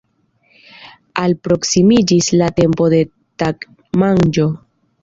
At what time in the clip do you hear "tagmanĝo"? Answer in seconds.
3.45-4.53